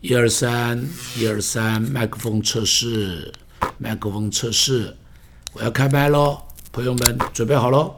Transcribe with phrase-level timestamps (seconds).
[0.00, 0.82] 一二三，
[1.18, 3.30] 一二三，麦克风测试，
[3.76, 4.96] 麦克风测试，
[5.52, 6.38] 我要开麦喽，
[6.72, 7.94] 朋友们准备好喽。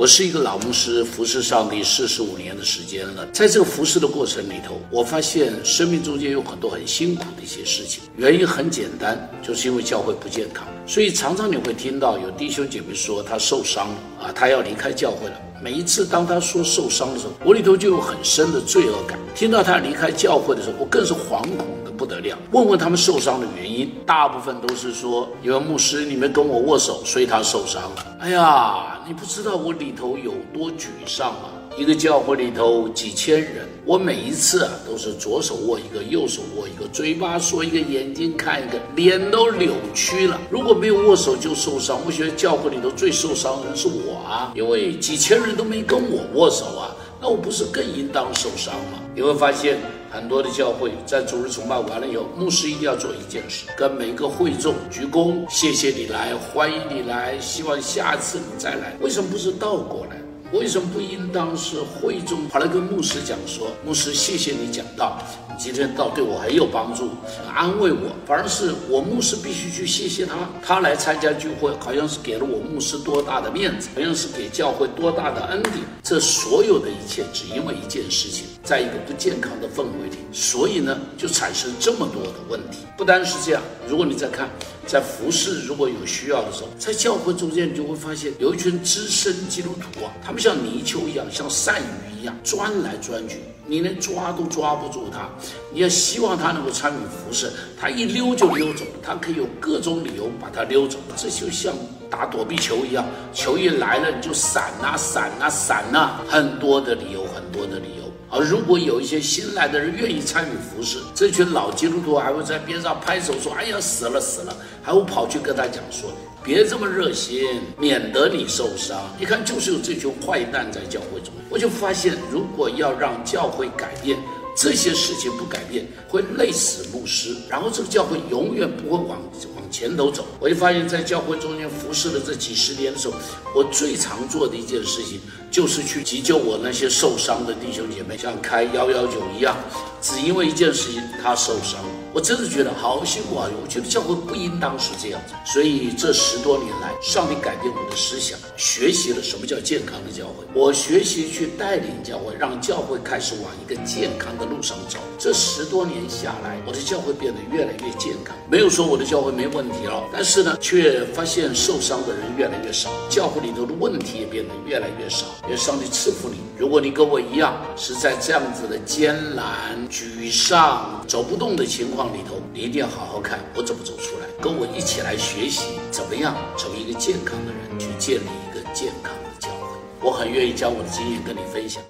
[0.00, 3.26] 我是一个老牧师，服侍上帝四十五年的时间了。
[3.34, 8.04] 在这个服侍的过程里头，我发现生命中间有很多很辛苦的一些事情。
[8.16, 15.34] 原因很简单，就是因为教会不健康，所以常常你会听到有弟兄姐妹说他受伤了啊，他要离开教会了。
[15.62, 19.18] 每一次当他说受伤的时候，我里头就有很深的罪恶感。
[19.34, 21.66] 听到他离开教会的时候，我更是惶恐
[22.00, 22.34] 不得了。
[22.50, 28.06] 问问他们受伤的原因，大部分都是说，因为牧师你没跟我握手，所以他受伤了。
[28.18, 31.52] 哎呀，你不知道我里头有多沮丧啊！
[31.76, 40.40] 一个教会里头几千人，我每一次啊都是左手握一个，右手握一个，嘴巴说一个，眼睛看一个，脸都扭曲了。
[40.48, 48.98] 如果没有握手就受伤，我觉得教会里头最受伤的人是我啊，因为几千人都没跟我握手啊，那我不是更应当受伤吗？
[49.14, 49.78] 你会发现
[50.12, 58.96] 很多的教会在主日崇拜完了以后，牧师一定要做一件事，跟每个会众鞠躬，谢谢你来，欢迎你来，希望下次你再来。
[59.00, 60.20] 为什么不是倒过来？
[60.52, 65.16] 为什么不应当是会众跑来跟牧师讲说，牧师谢谢你讲道，
[65.58, 67.10] 今天倒对我很有帮助，
[67.54, 68.16] 安慰我。
[68.26, 75.76] 反而是我牧师必须去谢谢他，他来参加聚会，好像是给了我牧师多大的面子，好像是给教会多大的恩典。
[76.02, 82.78] 这所有的一切，只因为一件事情，在一个不健康的氛围里，所以呢，就产生这么多的问题。
[82.96, 84.48] 不单是这样，如果你再看。
[84.86, 95.28] 在服侍如果有需要的时候，在教会中间，你就会发现有一群资深基督徒啊，他们像泥鳅一样，像鳝鱼一样钻来钻去，你连抓都抓不住他。
[95.72, 100.98] 你要希望他能够参与服侍，他一溜就溜走，他可以有各种理由把他溜走。
[101.16, 101.74] 这就像
[102.10, 108.10] 打躲避球一样，球一来了你就闪呐闪呐闪呐，很多的理由，很多的理由。
[108.32, 116.12] 而如果有一些新来的人愿意参与服侍，这群老基督徒还会在边上拍手说：“哎呀，死了死了！”还会跑去跟他讲说
[116.44, 121.34] ：“别这么热心，免得你受伤。”一看，就是有这群坏蛋在教会中。
[121.48, 124.16] 我就发现，如果要让教会改变，
[124.62, 130.26] 这些事情不改变，会累死牧师，然后这个教会永远不会往往前头走。
[130.38, 133.14] 我就发现，在教会中间服侍了这几十年的时候，
[133.54, 135.18] 我最常做的一件事情。
[135.50, 139.56] 就是去急救我那些受伤的弟兄姐妹，像开幺幺九一样，
[140.00, 143.48] 只因为一件事情他受伤了，我真的觉得好辛苦啊！
[143.62, 150.44] 我觉得教会不应当是这样子，所以这十多年来，上帝改变我的思想，学习了什么叫健康的教会。
[150.52, 154.98] 我学习去带领教会，让教会开始往一个健康的路上走。
[155.18, 158.36] 这十多年下来，我的教会变得越来越健康。
[158.50, 165.26] 没有说我的教会没问题了，但是呢，却发现受伤的人越来越少，教会里头的问题也变得越来越少。
[165.48, 166.38] 愿上帝赐福你。
[166.58, 174.26] 如果你跟我一样是在这样子的艰难、沮丧、走不动的情况里头，你一定要好好看我怎么走出来。
[174.40, 179.66] 跟我一起来学习，怎么样成为一个健康的人，去建立一个健康的教会。
[180.02, 181.82] 我很愿意将我的经验跟你分享。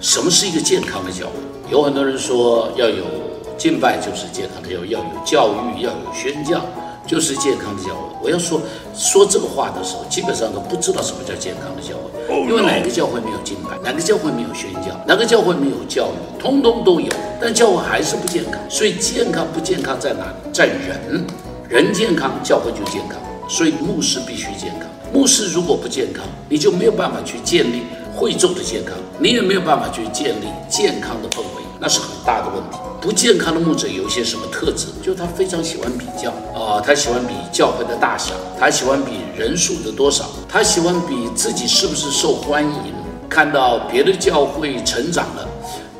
[0.00, 1.32] 什么是一个健康的教会？
[1.70, 3.04] 有很多人说要有
[3.56, 6.60] 敬拜就是健康的，要要有教育，要有宣教。
[7.06, 8.16] 就是健康的教会。
[8.22, 8.58] 我要说
[8.94, 11.94] 说这个话的时候，基本上都不知道什么叫健康的教
[12.26, 17.12] 会，因为哪个教会没有敬拜，哪个教会没有宣教，哪个教会没有教育，通通都有，
[17.44, 18.58] 但教会还是不健康。
[18.70, 20.50] 所以健康不健康在哪里？
[20.50, 21.22] 在人，
[21.68, 23.20] 人健康，教会就健康。
[23.50, 24.88] 所以牧师必须健康。
[25.12, 27.82] 牧师如果不健康，你就没有办法去建立
[28.16, 31.62] 会众的健康，你也没有办法去建立健康的氛围。
[31.78, 32.78] 那是很大的问题。
[32.98, 34.86] 不健康的牧者有一些什么特质？
[35.02, 42.94] 就是他非常喜欢比较啊，他喜欢比教会的大小，他喜欢比人数的多少，他喜欢比自己是不是受欢迎。
[43.28, 45.46] 看到别的教会成长了，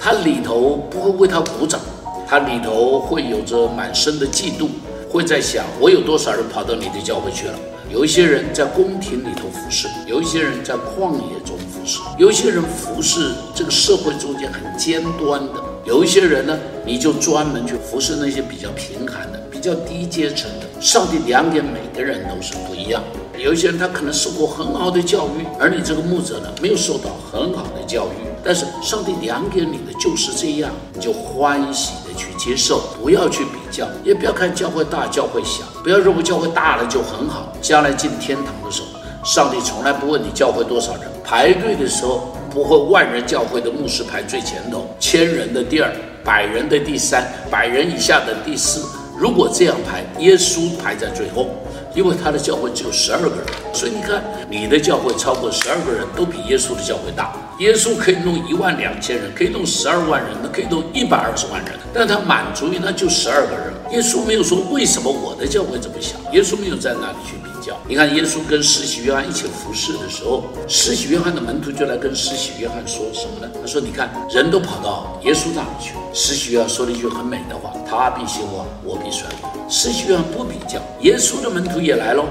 [0.05, 1.81] 他里头不会为他鼓掌，
[2.29, 4.69] 他里头会有着满身的嫉妒，
[5.11, 7.59] 会在想我有多少人跑到你的教会去了。
[7.91, 20.83] 有一些人在宫廷里头服侍，有一些人在旷野中服侍，有一些人服侍这个社会中间很尖端的，有一些人呢，你就专门去服侍那些比较贫寒的、比较低阶层的。
[20.83, 23.03] 上帝两点每个人都是不一样。
[23.39, 28.34] 有一些人他可能受过很好的教育，而你这个牧者呢，没有受到很好的教育。
[28.45, 37.53] 但是上帝量给你的就是这样，你就欢喜的去接受，不要去比较，也不要看教会大教会小，不要认为教会大了就很好。
[37.63, 45.91] 将来进天堂的时候，上帝从来不问你教会多少人，排队的时候不会万人教会的牧师排最前头，千人的第二，
[46.23, 48.85] 百人的第三，百人以下的第四，
[49.19, 51.49] 如果这样排，耶稣排在最后。
[51.95, 57.33] 因为他的教会只有十二个人，所以你看，你的教会超过十二个人都比耶稣的教会大。
[57.59, 63.75] 耶稣可以弄一万两千人，可以弄十二万人，那可以弄一百二十万人，但他满足于那就十二个人。
[63.93, 67.77] 耶稣没有说为什么我的教会这么小，耶稣没有在那里去比较。
[67.87, 73.53] 你看，耶稣跟施洗约翰一起服侍的时候，施洗约翰的门徒就来跟施洗约翰说什么呢？
[73.61, 82.25] 他说：“你看，人都跑到耶稣那里去。”施洗约翰说了一句很美的话：“他必兴旺，我必衰微。”施洗约翰不比较，耶稣的门徒也来喽，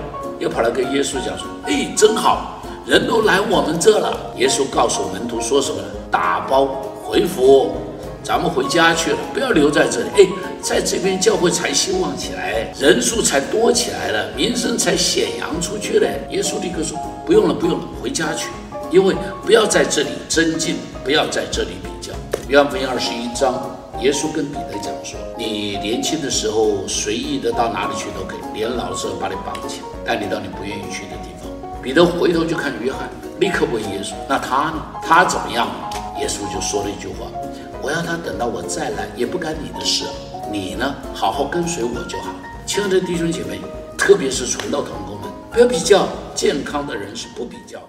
[0.44, 5.88] 又跑来跟耶稣讲说：“哎，真好，人都来我们这了。”耶稣告诉门徒说什么呢？
[6.12, 6.66] 打包
[7.02, 7.72] 回府，
[8.22, 10.10] 咱们回家去了，不要留在这里。
[10.18, 10.28] 哎，
[10.62, 16.08] 在这边教会才兴旺起来，人数才多起来了，名声才显扬出去了。
[16.30, 18.50] 耶稣立刻说：“不用了，不用了，回家去，
[18.92, 20.76] 因为不要在这里增进，
[21.06, 22.14] 不要在这里比较。”
[22.50, 23.83] 约翰福音二十一章。
[24.02, 31.50] 耶稣跟彼得讲说：“你年轻的时候随意的到哪里去都可以，年老的时候把你绑起来，带你到你不愿意去的地方。”
[31.82, 33.10] 彼得回头就看约翰，
[33.40, 34.86] 立刻问耶稣：“那他呢？
[35.04, 35.68] 他怎么样？”
[36.20, 37.28] 耶稣就说了一句话
[37.82, 40.06] ：“我要他等到我再来，也不干你的事。
[40.52, 42.34] 你呢，好好跟随我就好。”
[42.66, 43.60] 亲爱的弟兄姐妹，
[43.98, 47.84] 特别是传道同工们，不要比较，健康的人是不比较的。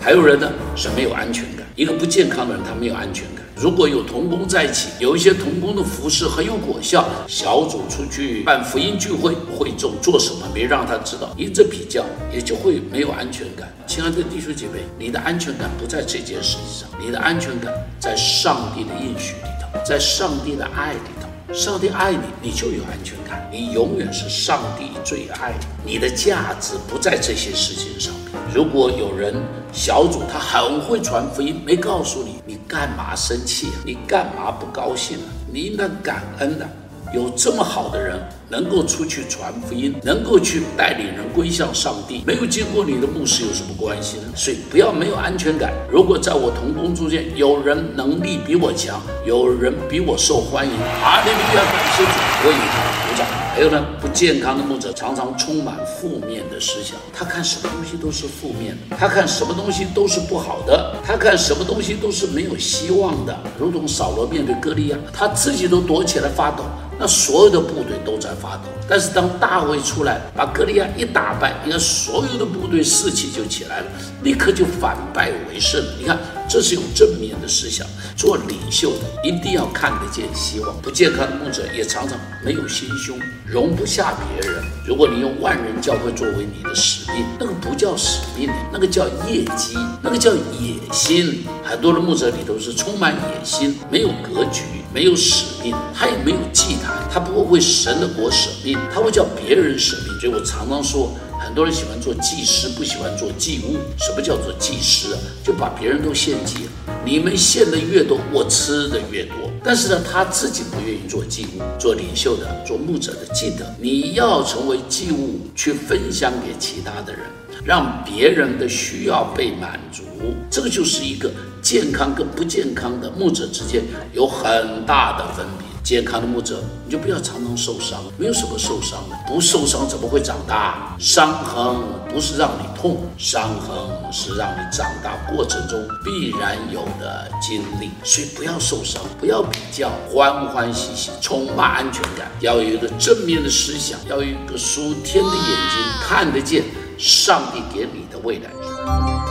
[0.00, 1.59] 还有人呢是没有安全感。
[1.80, 3.42] 一个不健康的人，他没有安全感。
[3.56, 13.66] 如果有同工在一起，有一些同工的服饰很有果效，小组出去办福音聚会，会众做什么没让他知道，一这比较，也就会没有安全感。
[13.86, 21.19] 亲爱的弟兄姐妹，你的安全感不在这件事情上，你的安全感在上帝的应许里头，在上帝的爱里头。
[21.52, 25.66] 上帝爱你，你就有安全感，你永远是上帝最爱的。
[25.84, 28.14] 你的价值不在这些事情上。
[28.54, 29.34] 如果有人
[29.72, 33.82] 小组他很会传福音，没告诉你，你干嘛生气啊？
[33.84, 35.26] 你干嘛不高兴啊？
[35.52, 36.68] 你应当感恩的，
[37.12, 38.18] 有这么好的人
[38.48, 44.24] 能够出去传福音，能够去带领人归向上帝，没有经过你的牧师有什么关系呢？
[44.34, 45.72] 所以不要没有安全感。
[45.90, 52.10] 如果在我同工中间有人能力比我强，有人比我受欢迎，啊，你们要感谢主，
[52.44, 53.26] 我与他鼓掌。
[53.52, 63.36] 还有呢，不健康的牧者常常充满负面的思想，他看什么东西都是负面的，他看什么东西都是不好的，他看什么东西都是没有希望的。
[63.58, 66.62] 如同扫罗面对歌利亚，他自己都躲起来发抖，
[67.00, 68.64] 那所有的部队都在发抖。
[68.86, 73.86] 但是当大卫出来把歌利亚一打败，你看所有的部队士气就起来了，
[74.22, 75.82] 立刻就反败为胜。
[75.98, 76.18] 你看。
[76.52, 77.86] 这是有正面的思想，
[78.16, 80.76] 做领袖的一定要看得见希望。
[80.82, 83.16] 不健康的牧者也常常没有心胸，
[83.46, 84.60] 容不下别人。
[84.84, 91.44] 如果你用万人教会作为你的使命，那个不叫使命，那个叫业绩，那个叫野心。
[91.62, 100.20] 很多的牧者里头是充满野心，没有格局，没有使命，他也没有祭坛，他不会为神的国舍命，他会叫别人舍命。
[100.20, 101.12] 所以我常常说。
[101.42, 103.78] 很多人喜欢做祭司，不喜欢做祭物。
[103.98, 105.18] 什么叫做祭司啊？
[105.42, 106.94] 就把别人都献祭了。
[107.02, 109.34] 你们献的越多，我吃的越多。
[109.64, 117.22] 但是呢，他自己不愿意做祭物，做领袖的，做牧者的，记得你要成为祭物，去分享给其他的人，
[117.64, 120.02] 让别人的需要被满足。
[120.50, 125.66] 这个就是一个健康跟不健康的牧者之间有很大的分别。
[125.82, 130.94] 健康的牧者，你就不要常常受伤，没有什么受伤的，不受伤怎么会长大？
[130.98, 131.76] 伤痕
[132.12, 133.74] 不是让你痛，伤痕
[134.12, 137.90] 是让你长大过程中必然有的经历。
[138.04, 146.62] 所以不要受伤，不要比较，欢欢喜喜，充满安全感，要有一个正面的思想，要有一个属天的眼睛，看得见
[146.98, 149.29] 上帝给你的未来。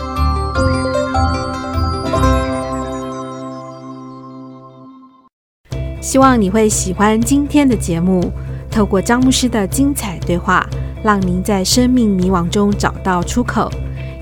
[6.10, 8.32] 希望你会喜欢今天的节目。
[8.72, 10.68] 透过张牧师的精彩对话，
[11.04, 13.72] 让您在生命迷惘中找到出口。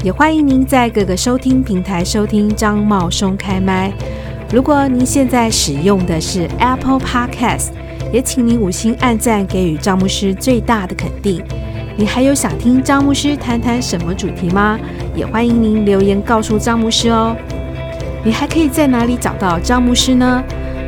[0.04, 3.94] 也欢迎您在各个收听平台收听张茂松开麦。
[4.52, 7.70] 如果您现在使用的是 Apple Podcast，
[8.12, 11.42] 也请您五星按赞，给予张牧师最大的肯定。
[11.96, 14.78] 你还有想听张牧师谈谈什么主题吗？
[15.16, 17.34] 也欢迎您留言告诉张牧师哦。
[18.26, 20.44] 你还可以在哪里找到张牧师呢？